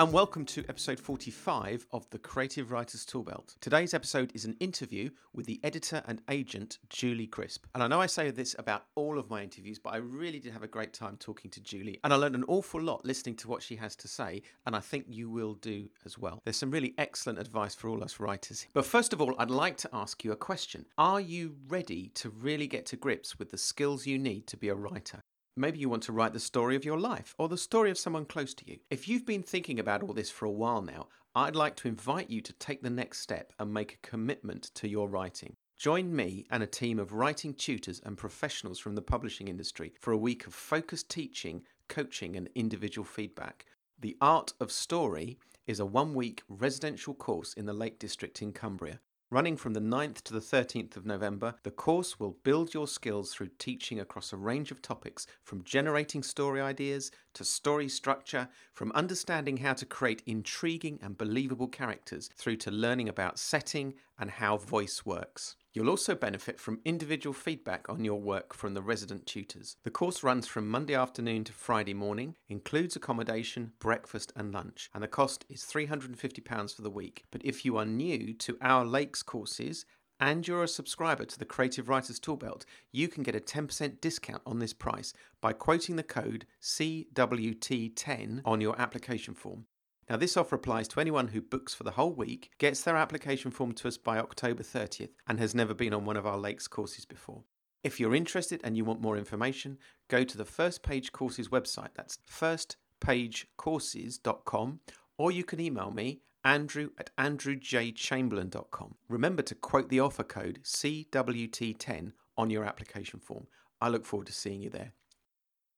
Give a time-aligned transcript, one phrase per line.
[0.00, 3.60] And welcome to episode 45 of the Creative Writers Toolbelt.
[3.60, 7.66] Today's episode is an interview with the editor and agent Julie Crisp.
[7.74, 10.54] And I know I say this about all of my interviews, but I really did
[10.54, 13.48] have a great time talking to Julie, and I learned an awful lot listening to
[13.48, 16.40] what she has to say, and I think you will do as well.
[16.44, 18.66] There's some really excellent advice for all us writers.
[18.72, 22.30] But first of all, I'd like to ask you a question Are you ready to
[22.30, 25.20] really get to grips with the skills you need to be a writer?
[25.56, 28.24] Maybe you want to write the story of your life or the story of someone
[28.24, 28.78] close to you.
[28.88, 32.30] If you've been thinking about all this for a while now, I'd like to invite
[32.30, 35.56] you to take the next step and make a commitment to your writing.
[35.76, 40.12] Join me and a team of writing tutors and professionals from the publishing industry for
[40.12, 43.64] a week of focused teaching, coaching, and individual feedback.
[43.98, 48.52] The Art of Story is a one week residential course in the Lake District in
[48.52, 49.00] Cumbria.
[49.32, 53.32] Running from the 9th to the 13th of November, the course will build your skills
[53.32, 58.90] through teaching across a range of topics from generating story ideas to story structure, from
[58.90, 64.56] understanding how to create intriguing and believable characters through to learning about setting and how
[64.56, 65.54] voice works.
[65.72, 69.76] You'll also benefit from individual feedback on your work from the resident tutors.
[69.84, 75.00] The course runs from Monday afternoon to Friday morning, includes accommodation, breakfast, and lunch, and
[75.00, 77.24] the cost is £350 for the week.
[77.30, 79.84] But if you are new to our Lakes courses,
[80.18, 84.42] and you're a subscriber to the Creative Writers Toolbelt, you can get a 10% discount
[84.44, 89.66] on this price by quoting the code CWT10 on your application form.
[90.10, 93.52] Now, this offer applies to anyone who books for the whole week, gets their application
[93.52, 96.66] form to us by October 30th, and has never been on one of our Lakes
[96.66, 97.44] courses before.
[97.84, 99.78] If you're interested and you want more information,
[100.08, 101.90] go to the First Page Courses website.
[101.94, 104.80] That's firstpagecourses.com,
[105.16, 108.94] or you can email me, andrew at andrewjchamberlain.com.
[109.08, 113.46] Remember to quote the offer code CWT10 on your application form.
[113.80, 114.90] I look forward to seeing you there.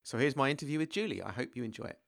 [0.02, 1.20] So here's my interview with Julie.
[1.20, 1.98] I hope you enjoy it.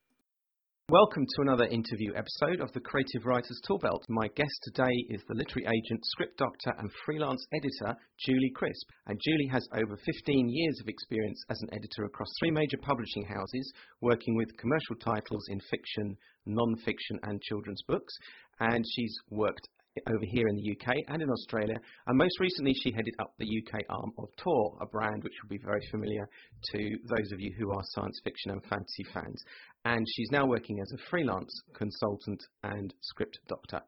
[0.91, 4.03] Welcome to another interview episode of the Creative Writers Toolbelt.
[4.07, 8.85] My guest today is the literary agent, script doctor, and freelance editor, Julie Crisp.
[9.07, 13.25] And Julie has over 15 years of experience as an editor across three major publishing
[13.25, 18.13] houses, working with commercial titles in fiction, non fiction, and children's books.
[18.59, 19.67] And she's worked
[20.07, 21.75] over here in the UK and in Australia.
[22.07, 25.49] And most recently, she headed up the UK arm of Tor, a brand which will
[25.49, 26.27] be very familiar
[26.73, 29.41] to those of you who are science fiction and fantasy fans.
[29.85, 33.81] And she's now working as a freelance consultant and script doctor.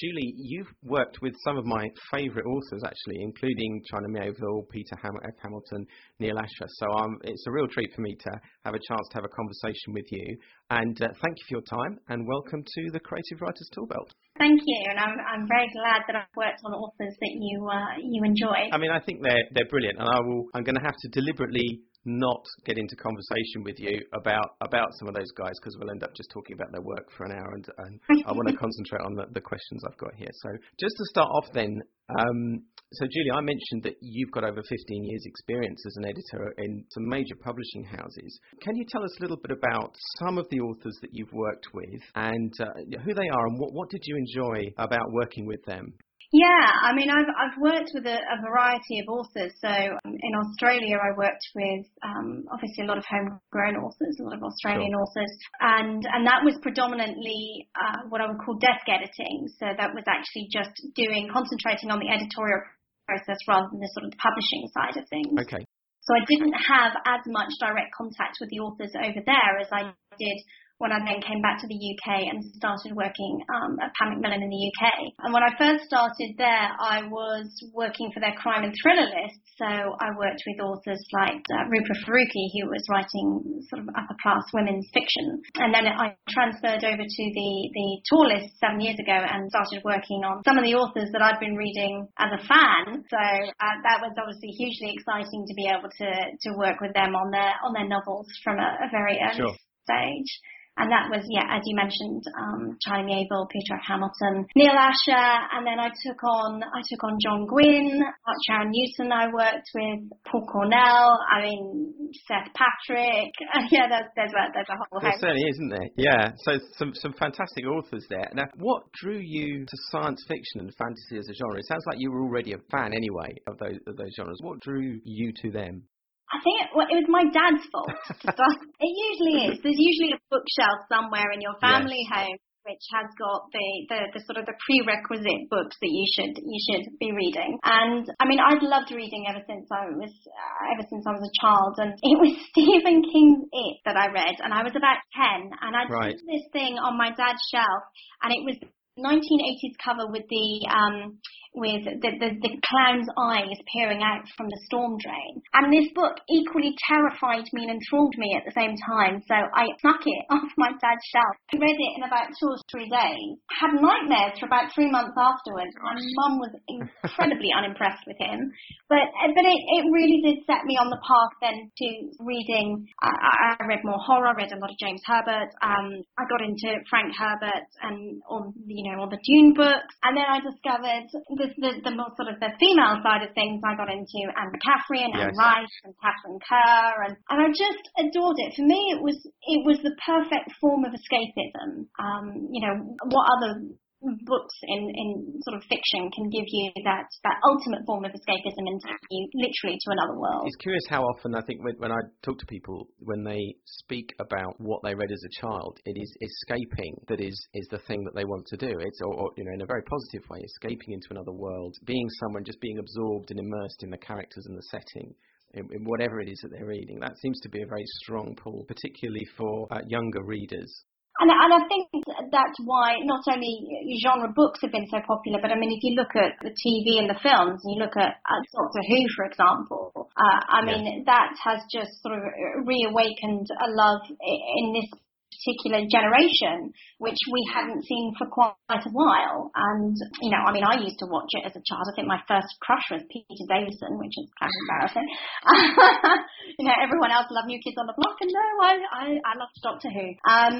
[0.00, 5.18] Julie, you've worked with some of my favourite authors, actually, including China Miéville, Peter Ham-
[5.24, 5.34] F.
[5.42, 5.86] Hamilton,
[6.18, 6.66] Neal Asher.
[6.68, 9.28] So um, it's a real treat for me to have a chance to have a
[9.28, 10.36] conversation with you.
[10.70, 14.10] And uh, thank you for your time, and welcome to the Creative Writers Toolbelt.
[14.38, 17.96] Thank you, and I'm, I'm very glad that I've worked on authors that you uh,
[18.02, 18.68] you enjoy.
[18.72, 20.44] I mean, I think they're they're brilliant, and I will.
[20.54, 25.08] I'm going to have to deliberately not get into conversation with you about about some
[25.08, 27.50] of those guys because we'll end up just talking about their work for an hour,
[27.54, 30.30] and, and I want to concentrate on the, the, questions I've got here.
[30.32, 31.82] So just to start off, then,
[32.18, 36.54] um, so Julie, I mentioned that you've got over 15 years' experience as an editor
[36.58, 38.38] in some major publishing houses.
[38.62, 41.66] Can you tell us a little bit about some of the authors that you've worked
[41.74, 45.64] with and uh, who they are, and what what did you enjoy about working with
[45.64, 45.94] them?
[46.32, 49.54] Yeah, I mean, I've I've worked with a, a variety of authors.
[49.62, 54.24] So um, in Australia, I worked with um, obviously a lot of homegrown authors, a
[54.24, 55.02] lot of Australian sure.
[55.02, 59.46] authors, and and that was predominantly uh, what I would call desk editing.
[59.58, 62.62] So that was actually just doing concentrating on the editorial
[63.06, 65.32] process rather than the sort of the publishing side of things.
[65.46, 65.62] Okay.
[66.06, 69.90] So I didn't have as much direct contact with the authors over there as I
[70.18, 70.38] did
[70.78, 74.44] when I then came back to the UK and started working um, at Pan Macmillan
[74.44, 75.08] in the UK.
[75.24, 79.40] And when I first started there, I was working for their crime and thriller list.
[79.56, 83.40] So I worked with authors like uh, Rupa Farooki, who was writing
[83.72, 85.40] sort of upper class women's fiction.
[85.56, 89.80] And then I transferred over to the, the Tor list seven years ago and started
[89.80, 93.00] working on some of the authors that I'd been reading as a fan.
[93.08, 97.16] So uh, that was obviously hugely exciting to be able to, to work with them
[97.16, 99.56] on their, on their novels from a, a very early sure.
[99.88, 100.28] stage.
[100.76, 105.26] And that was, yeah, as you mentioned, um, China Miéville, Peter Hamilton, Neal Asher,
[105.56, 109.72] and then I took on, I took on John Gwynne, Mark Charan Newton I worked
[109.72, 113.32] with, Paul Cornell, I mean, Seth Patrick,
[113.72, 115.88] yeah, there's, there's a, there's a whole There certainly is, isn't there?
[115.96, 118.28] Yeah, so some, some fantastic authors there.
[118.34, 121.56] Now, what drew you to science fiction and fantasy as a genre?
[121.56, 124.38] It sounds like you were already a fan anyway of those, of those genres.
[124.42, 125.84] What drew you to them?
[126.26, 127.92] I think it, well, it was my dad's fault.
[128.26, 129.62] it usually is.
[129.62, 132.10] There's usually a bookshelf somewhere in your family yes.
[132.10, 136.34] home which has got the, the, the, sort of the prerequisite books that you should
[136.34, 137.56] you should be reading.
[137.62, 141.22] And I mean, I've loved reading ever since I was uh, ever since I was
[141.22, 144.98] a child, and it was Stephen King's It that I read, and I was about
[145.14, 146.18] ten, and I'd right.
[146.18, 147.82] this thing on my dad's shelf,
[148.26, 148.58] and it was
[148.98, 151.20] 1980s cover with the um,
[151.56, 155.40] with the, the, the clown's eyes peering out from the storm drain.
[155.56, 159.24] And this book equally terrified me and enthralled me at the same time.
[159.24, 161.34] So I snuck it off my dad's shelf.
[161.52, 163.40] I read it in about two or three days.
[163.48, 165.72] Had nightmares for about three months afterwards.
[165.80, 168.52] My mum was incredibly unimpressed with him.
[168.88, 171.88] But but it, it really did set me on the path then to
[172.20, 172.86] reading.
[173.02, 174.28] I, I read more horror.
[174.28, 175.50] I read a lot of James Herbert.
[175.62, 179.94] Um, I got into Frank Herbert and all you know all the Dune books.
[180.04, 183.30] And then I discovered the the, the, the more sort of the female side of
[183.38, 185.30] things, I got into Anne McCaffrey and yes.
[185.30, 188.58] Anne Rice and Katharine Kerr, and, and I just adored it.
[188.58, 191.86] For me, it was it was the perfect form of escapism.
[192.02, 193.62] Um, you know, what other
[194.02, 198.64] books in, in sort of fiction can give you that, that ultimate form of escapism
[198.68, 200.44] and take you literally to another world.
[200.46, 204.14] It's curious how often I think when, when I talk to people, when they speak
[204.20, 208.04] about what they read as a child, it is escaping that is, is the thing
[208.04, 208.72] that they want to do.
[208.78, 212.08] It's, or, or, you know, in a very positive way, escaping into another world, being
[212.20, 215.14] someone, just being absorbed and immersed in the characters and the setting.
[215.54, 216.98] In, in, whatever it is that they're reading.
[217.00, 220.84] That seems to be a very strong pull, particularly for uh, younger readers.
[221.18, 221.88] And, and I think
[222.30, 223.64] that's why not only
[224.04, 227.00] genre books have been so popular, but I mean, if you look at the TV
[227.00, 231.04] and the films, and you look at, at Doctor Who, for example, uh, I mean,
[231.06, 232.22] that has just sort of
[232.66, 234.90] reawakened a love in this
[235.36, 239.50] particular generation, which we hadn't seen for quite a while.
[239.54, 241.84] And, you know, I mean, I used to watch it as a child.
[241.86, 245.08] I think my first crush was Peter Davison, which is kind of embarrassing.
[246.58, 249.32] you know, everyone else loved New Kids on the Block, and no, I, I, I
[249.36, 250.06] loved Doctor Who.
[250.24, 250.54] Um,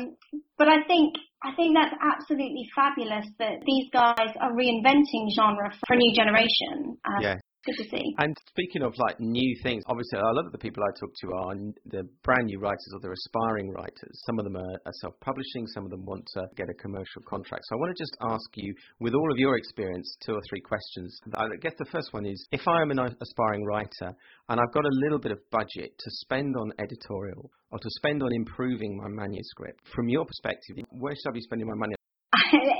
[0.59, 5.95] but I think I think that's absolutely fabulous that these guys are reinventing genre for
[5.95, 6.97] a new generation.
[7.05, 7.37] Um, yeah
[7.75, 8.15] see.
[8.19, 11.27] And speaking of like new things, obviously a lot of the people I talk to
[11.33, 11.55] are
[11.87, 14.15] the brand new writers or they're aspiring writers.
[14.27, 17.65] Some of them are, are self-publishing, some of them want to get a commercial contract.
[17.69, 20.61] So I want to just ask you, with all of your experience, two or three
[20.61, 21.19] questions.
[21.35, 24.15] I guess the first one is, if I am an aspiring writer
[24.49, 28.23] and I've got a little bit of budget to spend on editorial or to spend
[28.23, 31.95] on improving my manuscript, from your perspective, where should I be spending my money?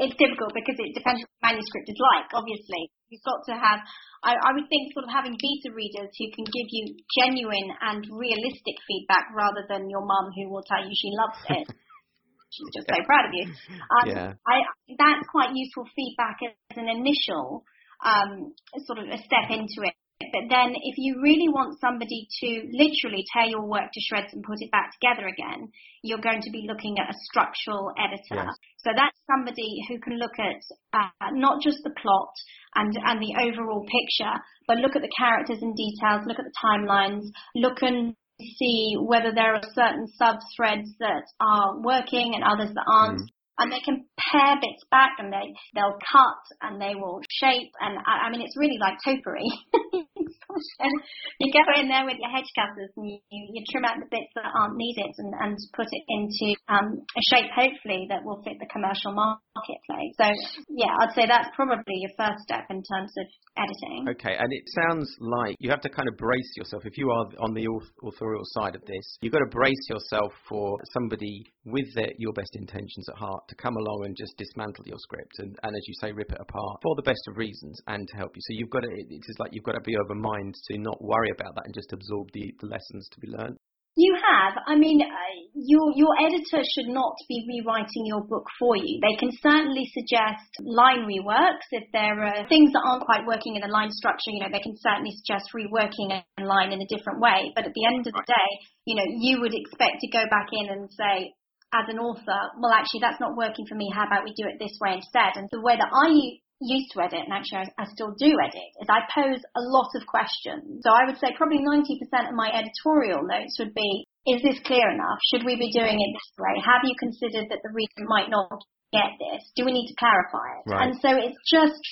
[0.07, 2.89] It's difficult because it depends what the manuscript is like, obviously.
[3.11, 3.83] You've got to have,
[4.23, 8.07] I, I would think, sort of having beta readers who can give you genuine and
[8.11, 11.67] realistic feedback rather than your mum who will tell you she loves it.
[12.55, 13.47] She's just so proud of you.
[13.51, 14.31] Um, yeah.
[14.47, 14.63] I,
[14.95, 17.67] that's quite useful feedback as an initial
[18.01, 18.55] um,
[18.87, 19.95] sort of a step into it.
[20.21, 24.43] But then if you really want somebody to literally tear your work to shreds and
[24.43, 25.69] put it back together again,
[26.03, 28.49] you're going to be looking at a structural editor.
[28.49, 28.57] Yes.
[28.79, 30.61] So that's somebody who can look at
[30.93, 32.33] uh, not just the plot
[32.77, 36.61] and, and the overall picture, but look at the characters and details, look at the
[36.65, 42.73] timelines, look and see whether there are certain sub threads that are working and others
[42.75, 43.21] that aren't.
[43.21, 47.73] Mm and they can pare bits back and they they'll cut and they will shape
[47.81, 49.49] and I, I mean it's really like topiary.
[51.41, 54.33] you go in there with your hedge cutters and you, you trim out the bits
[54.35, 58.57] that aren't needed and, and put it into um, a shape hopefully that will fit
[58.61, 60.15] the commercial marketplace.
[60.19, 60.29] So
[60.69, 64.09] yeah, I'd say that's probably your first step in terms of editing.
[64.17, 67.27] Okay, and it sounds like you have to kind of brace yourself if you are
[67.41, 67.67] on the
[68.05, 69.19] authorial side of this.
[69.21, 73.75] You've got to brace yourself for somebody with your best intentions at heart to come
[73.77, 76.95] along and just dismantle your script and, and, as you say, rip it apart for
[76.95, 78.43] the best of reasons and to help you.
[78.43, 81.03] So you've got to, it's like you've got to be of a mind to not
[81.03, 83.57] worry about that and just absorb the, the lessons to be learned.
[83.97, 84.61] You have.
[84.69, 85.09] I mean, uh,
[85.55, 89.01] your your editor should not be rewriting your book for you.
[89.01, 93.65] They can certainly suggest line reworks if there are things that aren't quite working in
[93.65, 94.37] the line structure.
[94.37, 97.57] You know, they can certainly suggest reworking a line in a different way.
[97.57, 98.51] But at the end of the day,
[98.85, 101.33] you know, you would expect to go back in and say,
[101.73, 103.89] as an author, well, actually, that's not working for me.
[103.97, 105.41] How about we do it this way instead?
[105.41, 108.71] And the way that I used to edit, and actually I, I still do edit,
[108.81, 110.81] is I pose a lot of questions.
[110.81, 114.89] So I would say probably 90% of my editorial notes would be, is this clear
[114.89, 115.21] enough?
[115.31, 116.57] Should we be doing it this way?
[116.65, 118.51] Have you considered that the reader might not
[118.93, 119.45] get this?
[119.55, 120.65] Do we need to clarify it?
[120.67, 120.83] Right.
[120.89, 121.83] And so it's just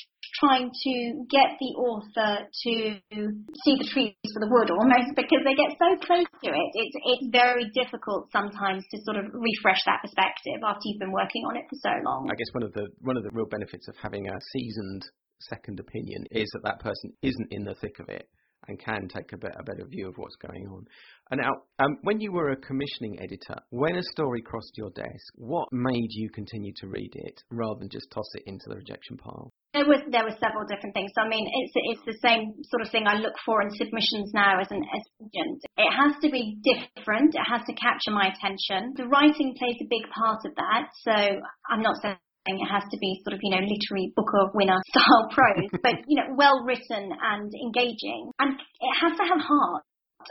[0.41, 0.95] trying to
[1.31, 2.73] get the author to
[3.11, 6.69] see the trees for the wood almost because they get so close to it.
[6.75, 11.45] It's, it's very difficult sometimes to sort of refresh that perspective after you've been working
[11.47, 12.29] on it for so long.
[12.31, 15.05] I guess one of the, one of the real benefits of having a seasoned
[15.41, 18.29] second opinion is that that person isn't in the thick of it
[18.69, 20.85] and can take a, bit, a better view of what's going on.
[21.31, 25.33] And now, um, when you were a commissioning editor, when a story crossed your desk,
[25.37, 29.17] what made you continue to read it rather than just toss it into the rejection
[29.17, 29.53] pile?
[29.73, 31.11] There there were several different things.
[31.19, 34.61] I mean, it's it's the same sort of thing I look for in submissions now
[34.61, 35.59] as an agent.
[35.77, 37.35] It has to be different.
[37.35, 38.95] It has to capture my attention.
[38.95, 40.93] The writing plays a big part of that.
[41.03, 41.41] So
[41.71, 44.77] I'm not saying it has to be sort of, you know, literary book of winner
[44.93, 48.31] style prose, but, you know, well written and engaging.
[48.39, 49.83] And it has to have heart.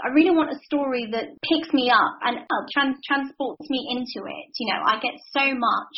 [0.02, 4.26] I really want a story that picks me up and uh, trans- transports me into
[4.26, 4.50] it.
[4.58, 5.96] You know, I get so much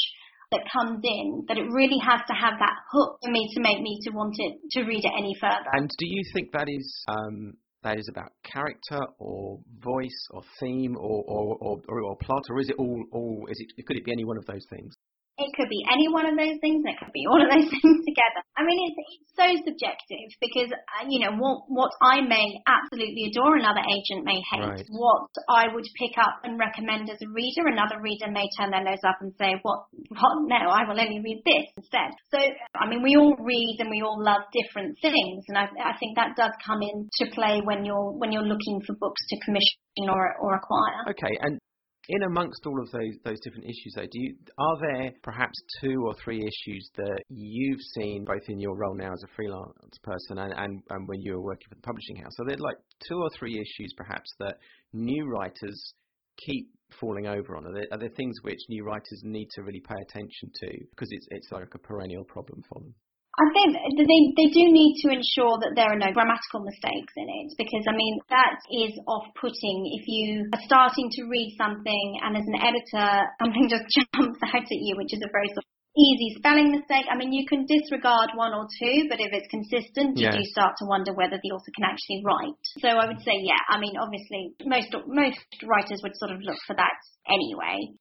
[0.52, 3.82] that comes in that it really has to have that hook for me to make
[3.82, 5.72] me to want it to read it any further.
[5.74, 7.54] And do you think that is um,
[7.84, 12.70] that is about character or voice or theme or or, or, or plot, or is
[12.70, 14.94] it all all is it could it be any one of those things?
[15.36, 16.80] It could be any one of those things.
[16.88, 18.40] and It could be all of those things together.
[18.56, 23.28] I mean, it's, it's so subjective because, uh, you know, what, what I may absolutely
[23.28, 24.64] adore, another agent may hate.
[24.64, 24.88] Right.
[24.96, 28.84] What I would pick up and recommend as a reader, another reader may turn their
[28.84, 32.16] nose up and say, what, what, no, I will only read this instead.
[32.32, 35.44] So, I mean, we all read and we all love different things.
[35.52, 38.96] And I, I think that does come into play when you're, when you're looking for
[38.96, 41.12] books to commission or, or acquire.
[41.12, 41.36] Okay.
[41.44, 41.60] And
[42.10, 46.04] in amongst all of those those different issues, though, do you are there perhaps two
[46.06, 50.38] or three issues that you've seen both in your role now as a freelance person
[50.38, 52.34] and, and, and when you were working for the publishing house?
[52.40, 54.58] Are there like two or three issues perhaps that
[54.94, 55.94] new writers
[56.38, 56.70] keep
[57.00, 57.66] falling over on?
[57.66, 61.08] Are there, are there things which new writers need to really pay attention to because
[61.12, 62.94] it's it's like a perennial problem for them?
[63.36, 67.28] I think they they do need to ensure that there are no grammatical mistakes in
[67.28, 72.40] it because I mean that is off-putting if you are starting to read something and
[72.40, 73.10] as an editor
[73.44, 77.08] something just jumps out at you which is a very sort of easy spelling mistake.
[77.12, 80.80] I mean you can disregard one or two, but if it's consistent, you do start
[80.80, 82.64] to wonder whether the author can actually write.
[82.80, 83.60] So I would say yeah.
[83.68, 88.00] I mean obviously most most writers would sort of look for that anyway.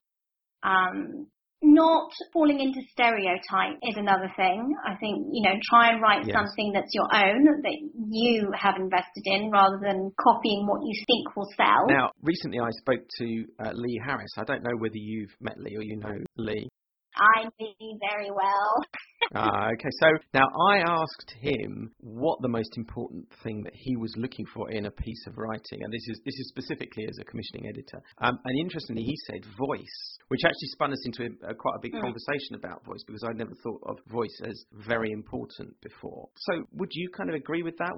[0.62, 1.26] Um,
[1.64, 4.74] not falling into stereotype is another thing.
[4.86, 6.36] I think, you know, try and write yes.
[6.36, 7.78] something that's your own, that
[8.10, 11.86] you have invested in, rather than copying what you think will sell.
[11.88, 14.30] Now, recently I spoke to uh, Lee Harris.
[14.36, 16.68] I don't know whether you've met Lee or you know Lee.
[17.16, 18.84] I know very well.
[19.34, 19.88] ah, okay.
[20.00, 24.70] So now I asked him what the most important thing that he was looking for
[24.70, 28.02] in a piece of writing, and this is this is specifically as a commissioning editor.
[28.18, 31.80] Um, and interestingly, he said voice, which actually spun us into a, a, quite a
[31.82, 32.00] big Mm.
[32.00, 36.28] conversation about voice because I'd never thought of voice as very important before.
[36.36, 37.92] So would you kind of agree with that?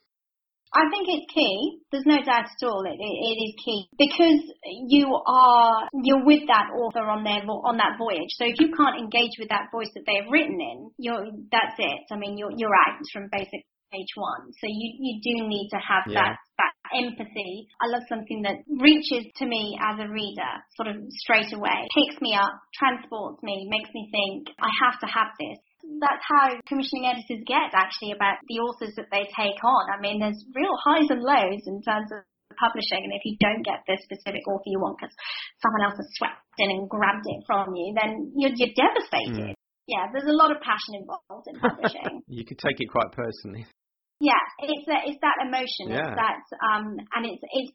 [0.77, 1.81] I think it's key.
[1.91, 2.85] There's no doubt at all.
[2.85, 4.41] It, it, it is key because
[4.93, 8.29] you are you're with that author on their on that voyage.
[8.37, 12.05] So if you can't engage with that voice that they've written in, you're that's it.
[12.13, 14.53] I mean, you're you're out from basic page one.
[14.61, 16.21] So you you do need to have Yeah.
[16.21, 17.67] that that empathy.
[17.81, 22.21] I love something that reaches to me as a reader, sort of straight away, picks
[22.21, 25.59] me up, transports me, makes me think I have to have this
[26.01, 29.85] that's how commissioning editors get actually about the authors that they take on.
[29.91, 32.27] I mean, there's real highs and lows in terms of
[32.59, 35.15] publishing, and if you don't get the specific author you want because
[35.61, 39.55] someone else has swept in and grabbed it from you, then you're, you're devastated.
[39.87, 42.23] Yeah, there's a lot of passion involved in publishing.
[42.27, 43.67] you could take it quite personally.
[44.19, 45.95] yeah, it's that it's that emotion.
[45.95, 46.11] Yeah.
[46.11, 47.73] It's that um, and it's it's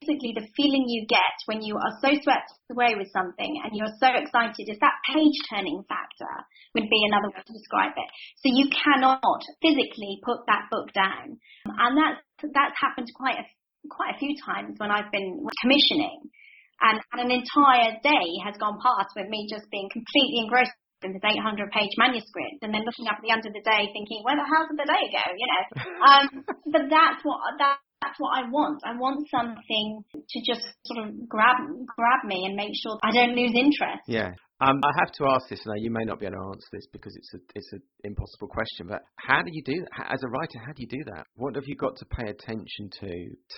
[0.00, 3.92] basically the feeling you get when you are so swept away with something and you're
[4.00, 4.64] so excited.
[4.68, 6.34] is that page turning factor
[6.74, 8.10] would be another way to describe it.
[8.40, 11.36] So you cannot physically put that book down,
[11.68, 13.46] and that's that's happened quite a
[13.88, 16.32] quite a few times when I've been commissioning,
[16.80, 21.12] and, and an entire day has gone past with me just being completely engrossed in
[21.12, 24.20] this 800 page manuscript and then looking up at the end of the day thinking,
[24.20, 25.24] where the hell did the day go?
[25.32, 25.64] You know,
[26.08, 26.24] um,
[26.72, 27.80] but that's what that.
[28.02, 28.80] That's what I want.
[28.84, 33.36] I want something to just sort of grab grab me and make sure I don't
[33.36, 34.08] lose interest.
[34.08, 34.32] Yeah.
[34.60, 35.72] Um, I have to ask this now.
[35.76, 38.88] You may not be able to answer this because it's a it's an impossible question.
[38.88, 40.12] But how do you do that?
[40.12, 41.24] As a writer, how do you do that?
[41.36, 43.10] What have you got to pay attention to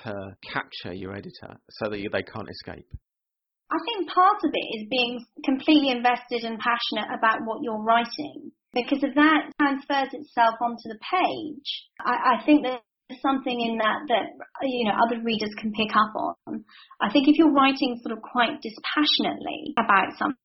[0.02, 0.12] to
[0.52, 2.86] capture your editor so that you, they can't escape?
[3.72, 8.52] I think part of it is being completely invested and passionate about what you're writing.
[8.74, 12.80] Because if that transfers itself onto the page, I, I think that
[13.20, 14.26] something in that that
[14.62, 16.64] you know other readers can pick up on.
[17.00, 20.36] I think if you're writing sort of quite dispassionately about something,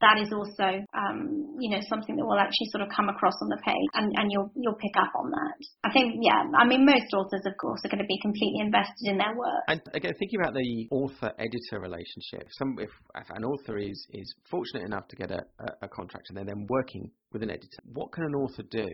[0.00, 3.48] that is also, um, you know, something that will actually sort of come across on
[3.48, 5.54] the page and, and you'll, you'll pick up on that.
[5.84, 9.04] I think, yeah, I mean, most authors, of course, are going to be completely invested
[9.04, 9.62] in their work.
[9.68, 14.84] And again, thinking about the author-editor relationship, some, if, if an author is, is fortunate
[14.84, 18.12] enough to get a, a, a contract and they're then working with an editor, what
[18.12, 18.88] can an author do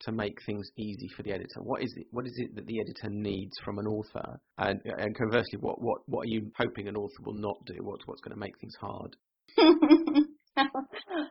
[0.00, 1.60] to make things easy for the editor?
[1.62, 2.06] What is it?
[2.10, 4.40] What is it that the editor needs from an author?
[4.58, 7.74] And, and conversely, what, what what are you hoping an author will not do?
[7.80, 9.16] What's what's going to make things hard?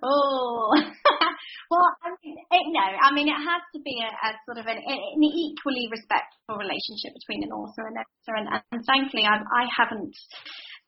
[0.03, 0.71] oh,
[1.71, 4.65] well, I mean, it, no, I mean it has to be a, a sort of
[4.65, 9.65] an, an, equally respectful relationship between an author and editor, and, and thankfully, I, I
[9.75, 10.15] haven't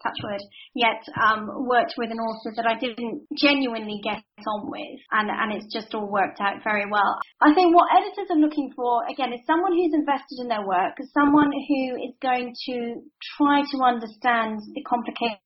[0.04, 0.42] touch wood,
[0.76, 5.54] yet um, worked with an author that I didn't genuinely get on with, and, and
[5.54, 7.18] it's just all worked out very well.
[7.42, 10.98] I think what editors are looking for, again, is someone who's invested in their work,
[11.14, 13.02] someone who is going to
[13.38, 15.42] try to understand the complications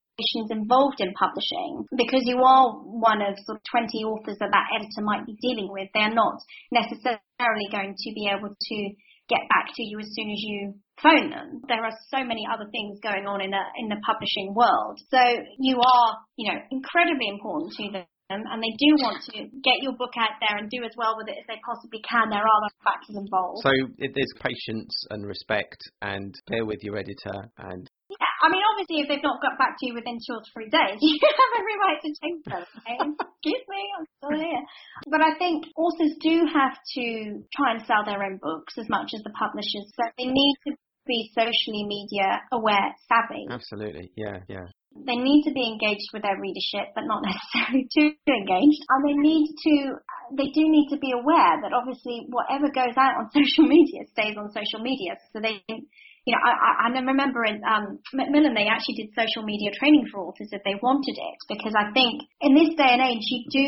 [0.50, 5.01] involved in publishing because you are one of sort of 20 authors that that editor
[5.01, 5.89] might be dealing with.
[5.93, 6.38] They're not
[6.72, 8.77] necessarily going to be able to
[9.29, 11.62] get back to you as soon as you phone them.
[11.67, 15.01] There are so many other things going on in the in the publishing world.
[15.10, 15.22] So
[15.60, 19.91] you are, you know, incredibly important to them and they do want to get your
[20.00, 22.31] book out there and do as well with it as they possibly can.
[22.31, 23.60] There are other factors involved.
[23.60, 29.00] So there's patience and respect and bear with your editor and yeah, I mean, obviously,
[29.00, 31.77] if they've not got back to you within two or three days, you have every
[31.79, 32.63] right to change them.
[32.84, 32.98] Okay?
[33.39, 34.63] Excuse me, I'm still here.
[35.08, 37.05] But I think authors do have to
[37.55, 39.88] try and sell their own books as much as the publishers.
[39.96, 43.48] So they need to be socially media aware, savvy.
[43.50, 44.67] Absolutely, yeah, yeah.
[44.91, 48.81] They need to be engaged with their readership, but not necessarily too engaged.
[48.89, 49.74] And they need to,
[50.36, 54.36] they do need to be aware that obviously whatever goes out on social media stays
[54.38, 55.15] on social media.
[55.31, 55.63] So they
[56.25, 60.22] you know, I, I remember in um, Macmillan, they actually did social media training for
[60.22, 63.67] authors if they wanted it, because I think in this day and age, you do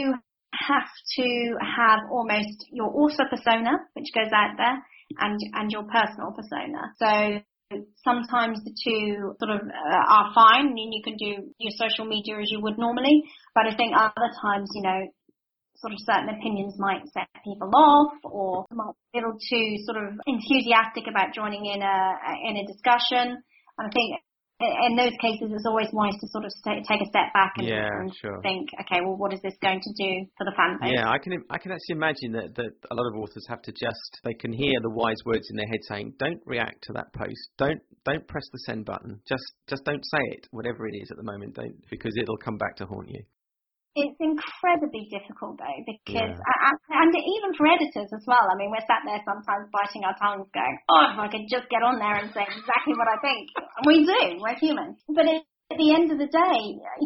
[0.53, 1.27] have to
[1.65, 4.77] have almost your author persona, which goes out there,
[5.19, 6.93] and and your personal persona.
[6.97, 7.41] So
[8.03, 12.37] sometimes the two sort of uh, are fine, and you can do your social media
[12.37, 13.23] as you would normally.
[13.55, 15.01] But I think other times, you know,
[15.75, 19.97] sort of certain opinions might set people off or might be a little too sort
[19.97, 21.97] of enthusiastic about joining in a
[22.47, 23.41] in a discussion.
[23.79, 24.21] I think
[24.59, 27.87] in those cases, it's always wise to sort of take a step back and, yeah,
[27.99, 28.39] and sure.
[28.41, 30.93] think, okay, well, what is this going to do for the fan base?
[30.95, 33.71] Yeah, I can I can actually imagine that, that a lot of authors have to
[33.71, 37.11] just they can hear the wise words in their head saying, don't react to that
[37.13, 41.09] post, don't don't press the send button, just just don't say it, whatever it is
[41.11, 43.23] at the moment, don't because it'll come back to haunt you.
[43.93, 46.65] It's incredibly difficult though, because yeah.
[46.65, 48.41] and, and even for editors as well.
[48.49, 51.69] I mean, we're sat there sometimes biting our tongues, going, "Oh, if I could just
[51.69, 54.41] get on there and say exactly what I think." And We do.
[54.41, 56.57] We're human, but it, at the end of the day,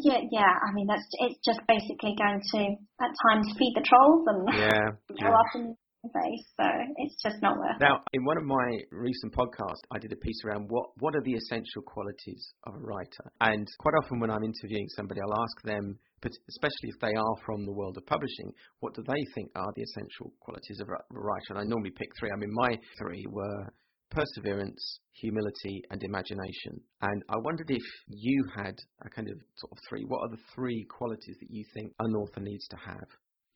[0.03, 0.53] yeah, yeah.
[0.63, 2.59] I mean, that's it's just basically going to
[3.03, 5.39] at times feed the trolls and yeah, go yeah.
[5.43, 5.86] up in the face.
[6.05, 6.65] Okay, so
[6.97, 7.81] it's just not worth.
[7.81, 11.21] Now, in one of my recent podcasts, I did a piece around what what are
[11.21, 15.61] the essential qualities of a writer, and quite often when I'm interviewing somebody, I'll ask
[15.63, 19.51] them but especially if they are from the world of publishing, what do they think
[19.55, 21.49] are the essential qualities of a writer?
[21.49, 22.31] And I normally pick three.
[22.31, 23.71] I mean, my three were
[24.09, 26.81] perseverance, humility, and imagination.
[27.01, 30.05] And I wondered if you had a kind of sort of three.
[30.07, 33.07] What are the three qualities that you think an author needs to have?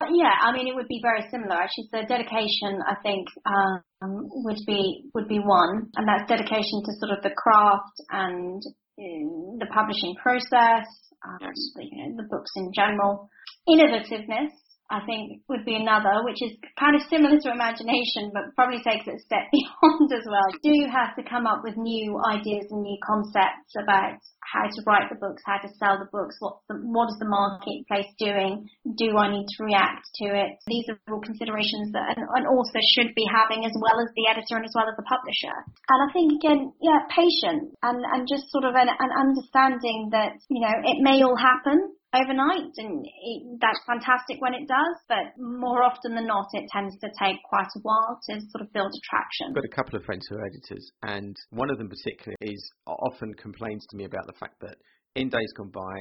[0.10, 1.90] Yeah, I mean, it would be very similar actually.
[1.92, 7.18] So dedication, I think, um, would be would be one, and that's dedication to sort
[7.18, 8.62] of the craft and
[8.98, 10.88] uh, the publishing process,
[11.22, 13.30] um, the, you know, the books in general.
[13.70, 14.54] Innovativeness,
[14.92, 19.08] I think, would be another, which is kind of similar to imagination, but probably takes
[19.08, 20.44] it a step beyond as well.
[20.60, 24.80] You do have to come up with new ideas and new concepts about how to
[24.84, 28.68] write the books, how to sell the books, what the, what is the marketplace doing?
[29.00, 30.60] Do I need to react to it?
[30.68, 34.28] These are all considerations that an, an author should be having as well as the
[34.28, 35.56] editor and as well as the publisher.
[35.88, 40.36] And I think again, yeah, patience and, and just sort of an, an understanding that,
[40.52, 45.32] you know, it may all happen overnight and it, that's fantastic when it does but
[45.40, 48.92] more often than not it tends to take quite a while to sort of build
[48.92, 49.48] attraction.
[49.50, 52.72] I've got a couple of friends who are editors and one of them particularly is
[52.86, 54.76] often complains to me about the fact that
[55.16, 55.96] in days gone by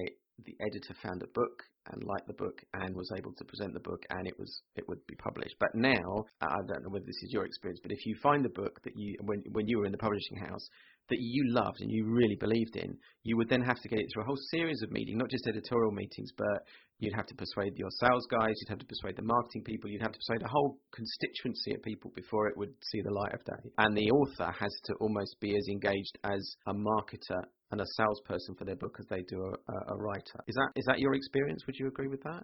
[0.44, 3.80] the editor found a book and liked the book and was able to present the
[3.80, 5.54] book and it was it would be published.
[5.60, 8.50] But now I don't know whether this is your experience but if you find a
[8.50, 10.66] book that you when when you were in the publishing house
[11.10, 14.06] that you loved and you really believed in, you would then have to get it
[14.12, 16.64] through a whole series of meetings, not just editorial meetings, but
[16.98, 20.02] you'd have to persuade your sales guys, you'd have to persuade the marketing people, you'd
[20.02, 23.44] have to persuade a whole constituency of people before it would see the light of
[23.44, 23.70] day.
[23.78, 27.42] And the author has to almost be as engaged as a marketer
[27.72, 30.40] and a salesperson for their book as they do a, a writer.
[30.48, 31.64] Is that is that your experience?
[31.66, 32.42] Would you agree with that?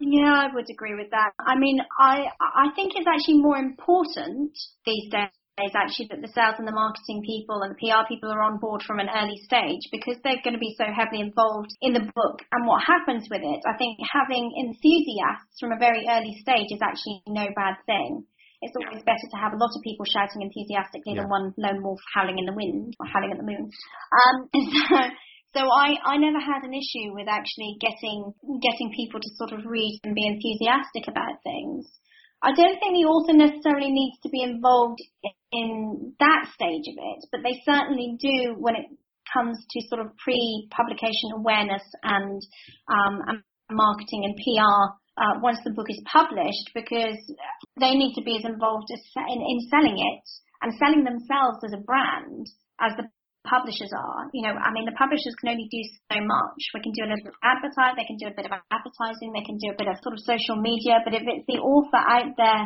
[0.00, 1.30] Yeah, I would agree with that.
[1.38, 4.52] I mean, I I think it's actually more important
[4.84, 5.30] these days
[5.62, 8.58] is actually that the sales and the marketing people and the PR people are on
[8.58, 12.02] board from an early stage because they're going to be so heavily involved in the
[12.02, 13.60] book and what happens with it.
[13.62, 18.26] I think having enthusiasts from a very early stage is actually no bad thing.
[18.66, 21.22] It's always better to have a lot of people shouting enthusiastically yeah.
[21.22, 23.70] than one lone wolf howling in the wind or howling at the moon.
[23.70, 24.36] Um,
[24.90, 24.98] so,
[25.54, 29.62] so I, I never had an issue with actually getting getting people to sort of
[29.70, 31.86] read and be enthusiastic about things.
[32.44, 35.00] I don't think the author necessarily needs to be involved
[35.50, 38.84] in that stage of it, but they certainly do when it
[39.32, 42.42] comes to sort of pre-publication awareness and,
[42.92, 47.16] um, and marketing and PR uh, once the book is published, because
[47.80, 49.00] they need to be as involved as
[49.32, 50.24] in, in selling it
[50.60, 52.44] and selling themselves as a brand
[52.80, 53.08] as the
[53.44, 54.28] publishers are.
[54.32, 56.60] You know, I mean, the publishers can only do so much.
[56.72, 59.32] We can do a little bit of advertising, they can do a bit of advertising,
[59.32, 62.00] they can do a bit of sort of social media, but if it's the author
[62.00, 62.64] out there,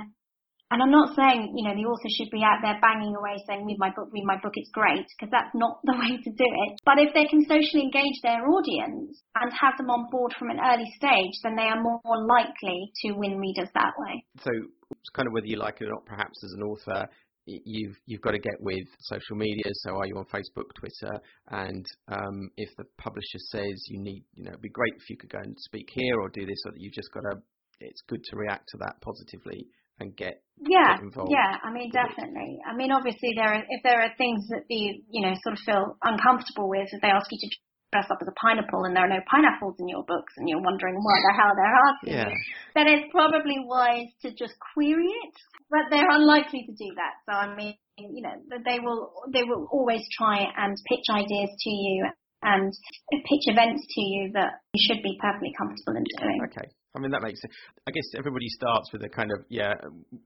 [0.70, 3.64] and I'm not saying, you know, the author should be out there banging away saying,
[3.64, 6.48] read my book, read my book, it's great, because that's not the way to do
[6.68, 6.72] it.
[6.84, 10.60] But if they can socially engage their audience and have them on board from an
[10.60, 14.24] early stage, then they are more likely to win readers that way.
[14.44, 14.52] So
[14.92, 17.08] it's kind of whether you like it or not, perhaps as an author,
[17.48, 19.70] you've you've got to get with social media.
[19.72, 24.44] So are you on Facebook, Twitter, and um, if the publisher says you need, you
[24.44, 26.72] know, it'd be great if you could go and speak here or do this, or
[26.72, 27.38] that you've just got to.
[27.80, 29.68] It's good to react to that positively
[30.00, 31.30] and get yeah get involved.
[31.30, 31.56] yeah.
[31.62, 32.58] I mean, definitely.
[32.66, 35.60] I mean, obviously there are if there are things that you you know sort of
[35.64, 37.56] feel uncomfortable with, if they ask you to
[37.92, 40.60] dress up as a pineapple and there are no pineapples in your books and you're
[40.60, 42.32] wondering why the hell they're asking yeah.
[42.74, 45.34] then it's probably wise to just query it.
[45.70, 47.20] But they're unlikely to do that.
[47.26, 48.32] So I mean, you know,
[48.64, 52.08] they will they will always try and pitch ideas to you
[52.42, 52.72] and
[53.10, 56.40] pitch events to you that you should be perfectly comfortable in doing.
[56.46, 56.68] Okay.
[56.96, 57.52] I mean, that makes sense.
[57.86, 59.74] I guess everybody starts with a kind of, yeah,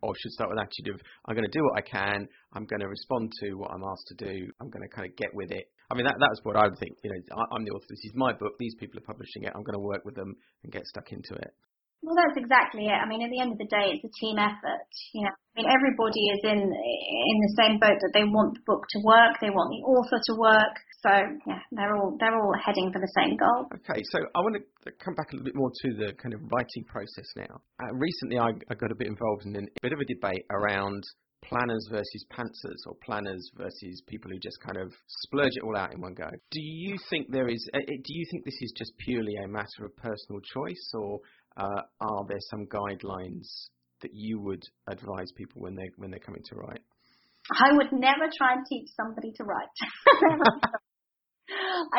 [0.01, 2.29] or should start with an attitude of, I'm going to do what I can.
[2.55, 4.47] I'm going to respond to what I'm asked to do.
[4.61, 5.67] I'm going to kind of get with it.
[5.91, 6.97] I mean, that that's what I would think.
[7.03, 7.87] You know, I, I'm the author.
[7.91, 8.55] This is my book.
[8.59, 9.53] These people are publishing it.
[9.55, 11.53] I'm going to work with them and get stuck into it.
[12.03, 12.99] Well, that's exactly it.
[12.99, 14.91] I mean, at the end of the day, it's a team effort.
[15.15, 18.65] You know, I mean, everybody is in in the same boat that they want the
[18.67, 20.75] book to work, they want the author to work.
[21.07, 21.11] So
[21.47, 23.71] yeah, they're all they're all heading for the same goal.
[23.87, 26.43] Okay, so I want to come back a little bit more to the kind of
[26.51, 27.63] writing process now.
[27.79, 31.03] Uh, recently, I, I got a bit involved in a bit of a debate around
[31.43, 34.93] planners versus pantsers or planners versus people who just kind of
[35.27, 36.31] splurge it all out in one go.
[36.51, 37.63] Do you think there is?
[37.75, 41.19] Uh, do you think this is just purely a matter of personal choice, or
[41.57, 43.47] uh, are there some guidelines
[44.01, 46.81] that you would advise people when they when they're coming to write?
[47.51, 49.69] I would never try and teach somebody to write.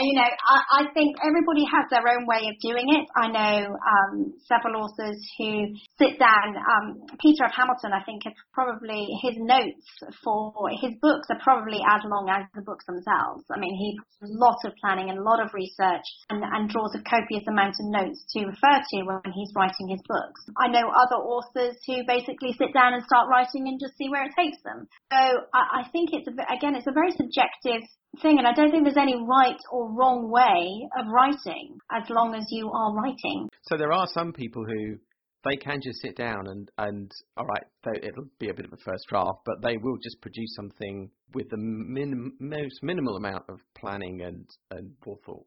[0.01, 3.05] you know, I, I think everybody has their own way of doing it.
[3.15, 6.55] I know um, several authors who sit down.
[6.57, 7.53] Um, Peter F.
[7.55, 9.85] Hamilton, I think, is probably his notes
[10.23, 13.45] for his books are probably as long as the books themselves.
[13.51, 16.69] I mean, he puts a lot of planning and a lot of research and, and
[16.69, 20.41] draws a copious amount of notes to refer to when he's writing his books.
[20.57, 24.25] I know other authors who basically sit down and start writing and just see where
[24.25, 24.87] it takes them.
[25.11, 25.21] So
[25.53, 27.83] I, I think it's a, again, it's a very subjective
[28.21, 32.35] thing, and I don't think there's any right or wrong way of writing as long
[32.35, 33.49] as you are writing.
[33.63, 34.97] So there are some people who
[35.43, 37.63] they can just sit down and and all right,
[38.01, 41.49] it'll be a bit of a first draft, but they will just produce something with
[41.49, 45.45] the minim, most minimal amount of planning and and forethought.